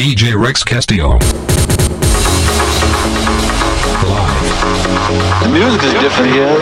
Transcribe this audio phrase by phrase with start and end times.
[0.00, 1.18] DJ Rex Castillo.
[5.42, 6.56] The music is different here.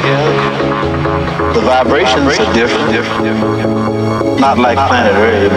[1.54, 2.90] The vibrations are different.
[4.40, 5.52] Not like Planet Earth.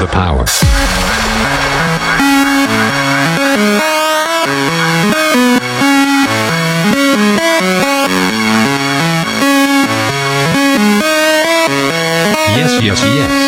[0.00, 0.46] The power.
[12.56, 13.45] Yes, yes, yes.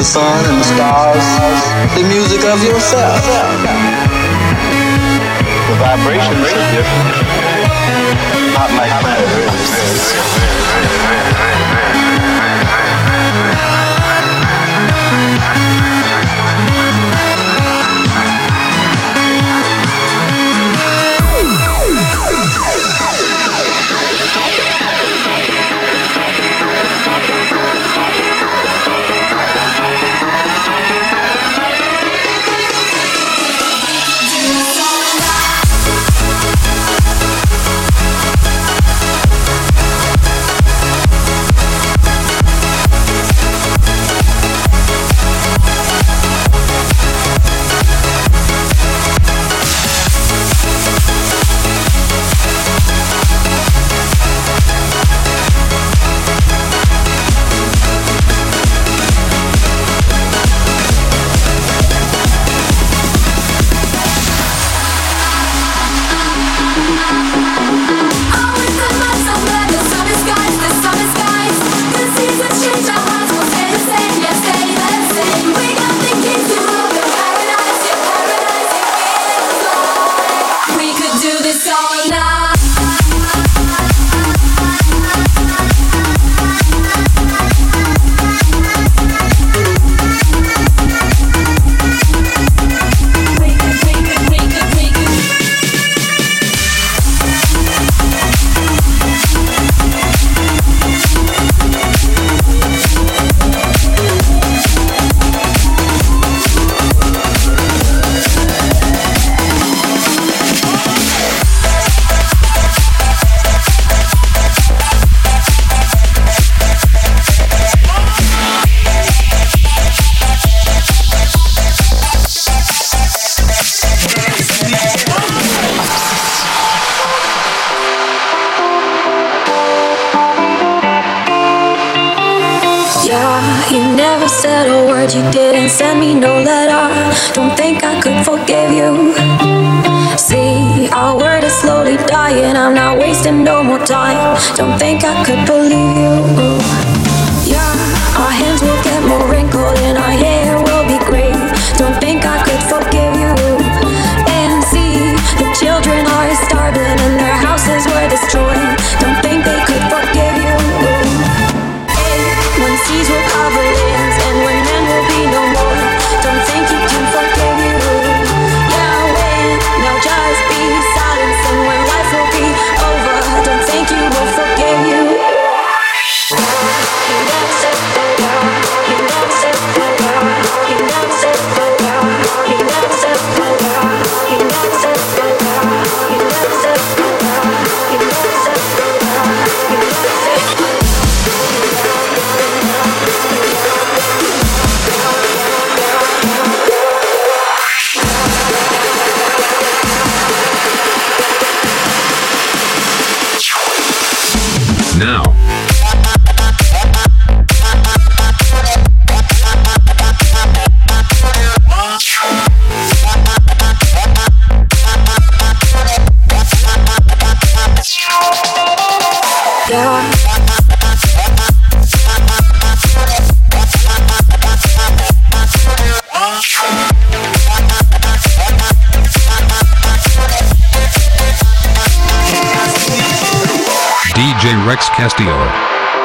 [0.00, 1.22] the sun and the stars,
[1.94, 3.20] the music of yourself.
[5.68, 7.20] The vibrations are different.
[8.56, 8.96] Not like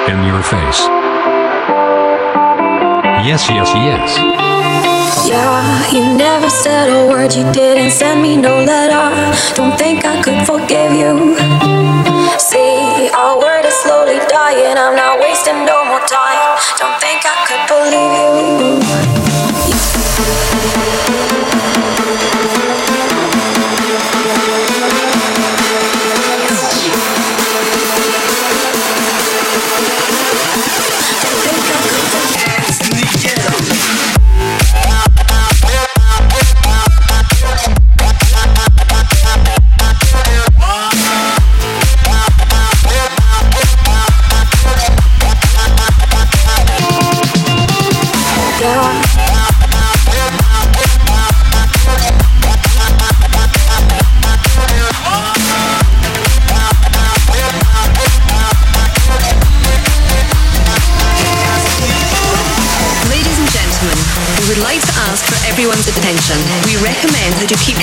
[0.07, 0.81] in your face.
[3.25, 4.17] Yes, yes, yes.
[5.27, 9.09] Yeah, you never said a word, you didn't send me no letter.
[9.55, 11.35] Don't think I could forgive you.
[12.37, 15.14] See, our word is slowly dying, I'm not.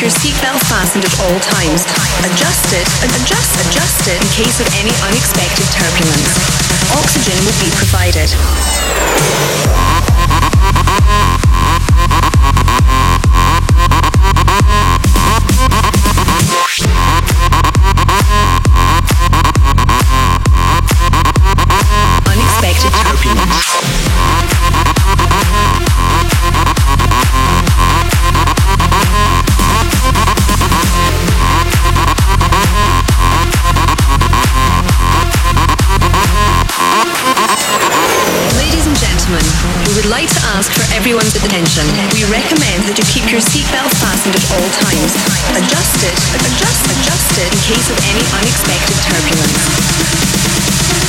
[0.03, 1.87] your seatbelt fastened at all times.
[2.27, 6.35] Adjust it, adjust, adjust it in case of any unexpected turbulence.
[6.99, 8.27] Oxygen will be provided.
[40.93, 41.87] everyone's attention.
[42.13, 45.13] We recommend that you keep your seatbelt fastened at all times.
[45.57, 49.63] Adjust it, adjust, adjust it in case of any unexpected turbulence.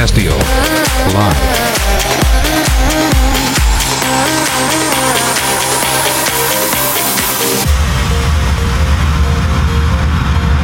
[0.02, 0.36] Castillo.
[1.14, 1.38] Live.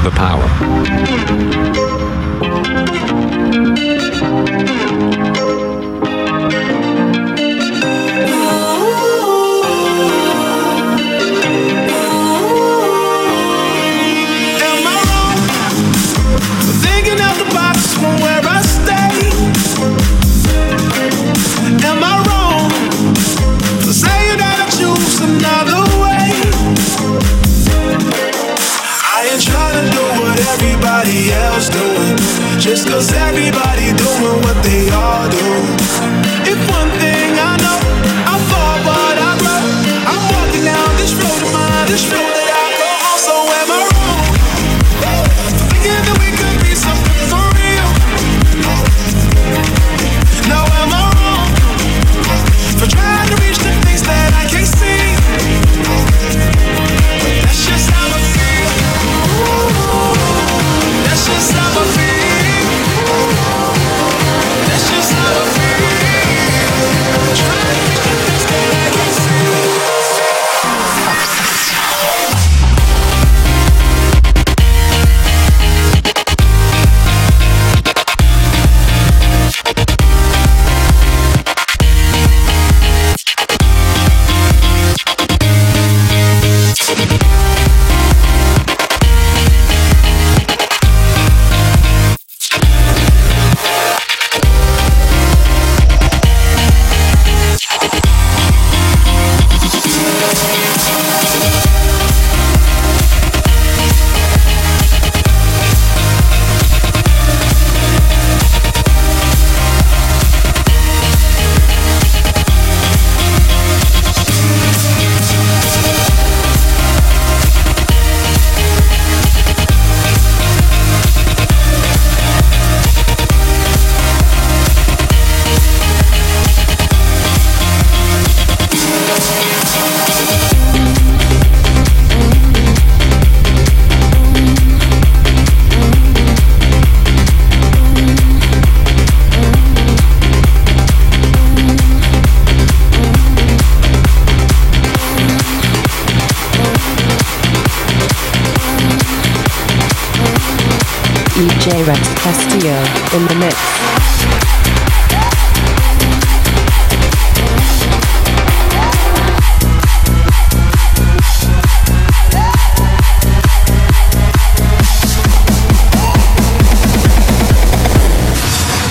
[0.03, 1.58] The power.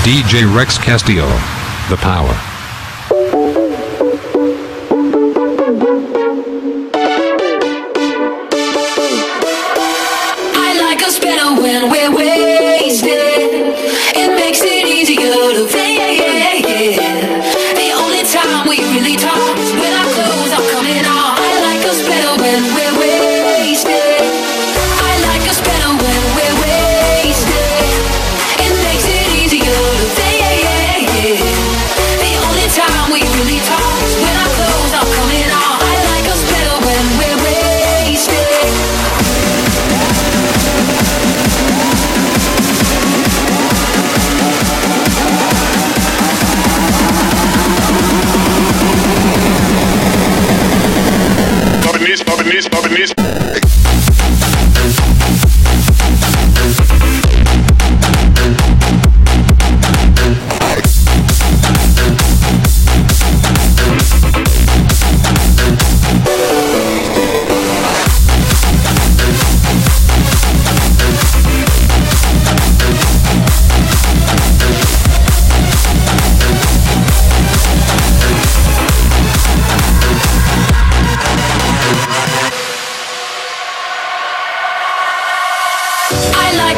[0.08, 1.28] DJ Rex Castillo.
[1.90, 2.47] The power.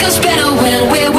[0.09, 1.18] I better when we're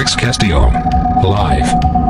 [0.00, 0.70] Rex Castillo.
[1.22, 2.09] Live.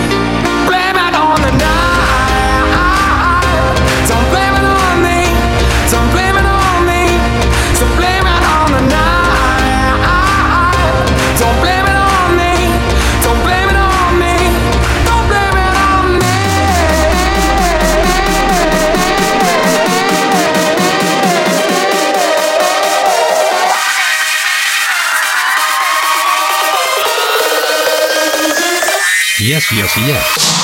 [29.69, 30.60] yes, yes, yes.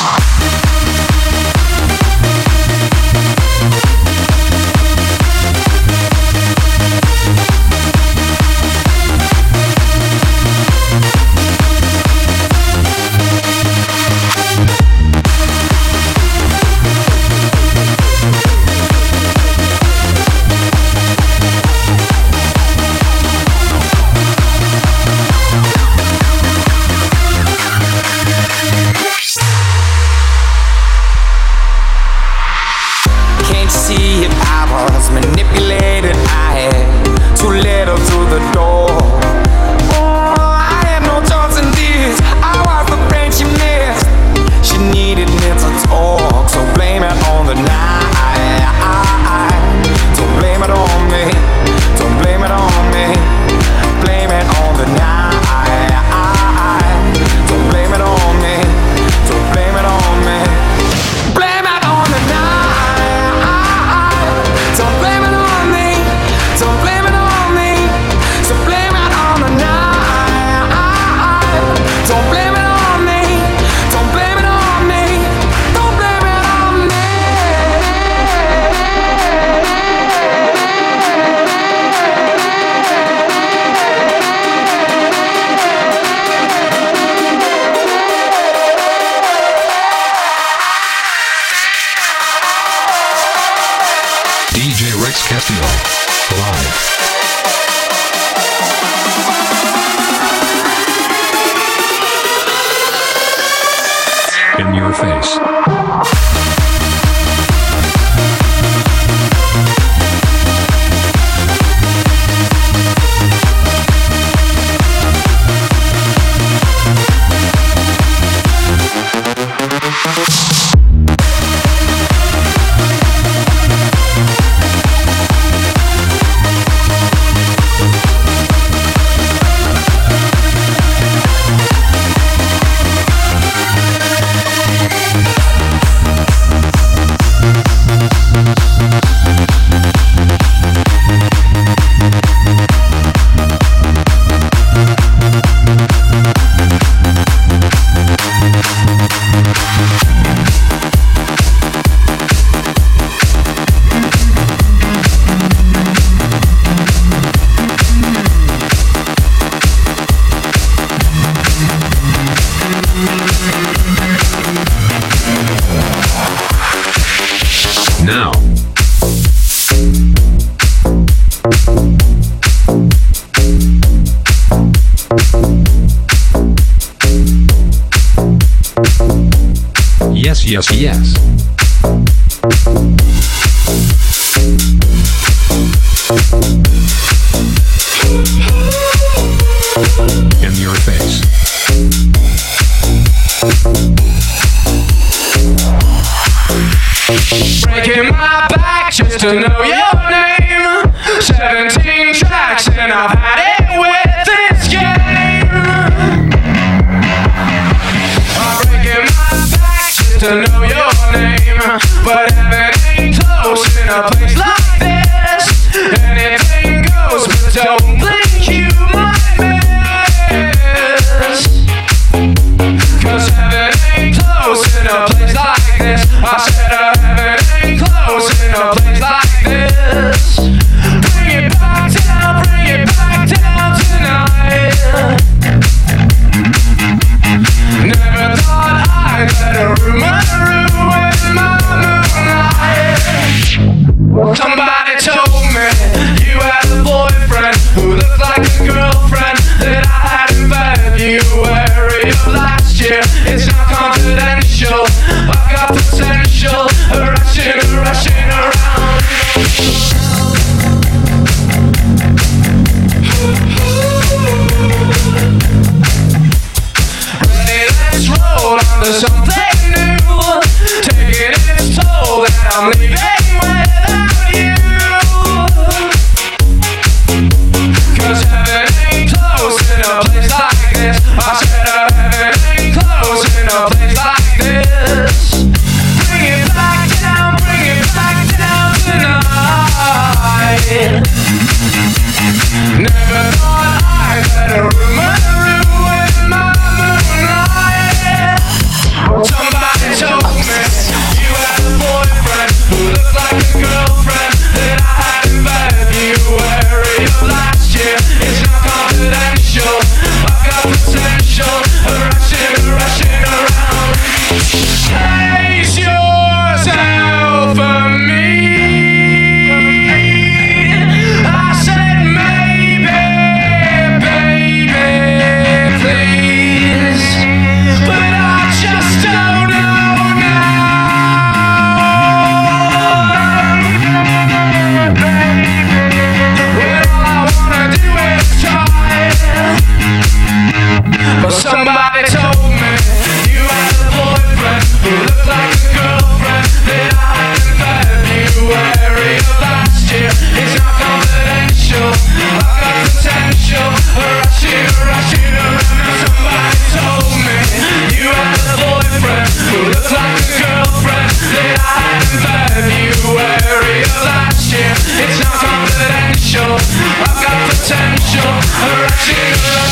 [369.16, 369.67] Rushing,